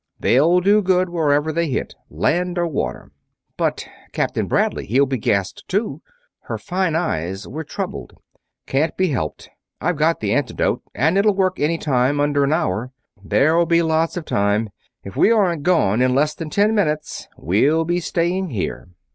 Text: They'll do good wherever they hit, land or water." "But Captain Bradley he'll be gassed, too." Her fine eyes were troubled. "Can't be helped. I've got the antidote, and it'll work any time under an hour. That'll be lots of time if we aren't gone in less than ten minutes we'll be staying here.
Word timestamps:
They'll 0.19 0.61
do 0.61 0.81
good 0.81 1.09
wherever 1.09 1.53
they 1.53 1.67
hit, 1.69 1.93
land 2.09 2.57
or 2.57 2.65
water." 2.65 3.11
"But 3.55 3.87
Captain 4.13 4.47
Bradley 4.47 4.87
he'll 4.87 5.05
be 5.05 5.19
gassed, 5.19 5.63
too." 5.67 6.01
Her 6.39 6.57
fine 6.57 6.95
eyes 6.95 7.47
were 7.47 7.63
troubled. 7.63 8.13
"Can't 8.65 8.97
be 8.97 9.09
helped. 9.09 9.51
I've 9.79 9.97
got 9.97 10.19
the 10.19 10.33
antidote, 10.33 10.81
and 10.95 11.19
it'll 11.19 11.35
work 11.35 11.59
any 11.59 11.77
time 11.77 12.19
under 12.19 12.43
an 12.43 12.51
hour. 12.51 12.89
That'll 13.23 13.67
be 13.67 13.83
lots 13.83 14.17
of 14.17 14.25
time 14.25 14.71
if 15.03 15.15
we 15.15 15.29
aren't 15.29 15.61
gone 15.61 16.01
in 16.01 16.15
less 16.15 16.33
than 16.33 16.49
ten 16.49 16.73
minutes 16.73 17.27
we'll 17.37 17.85
be 17.85 17.99
staying 17.99 18.49
here. 18.49 18.87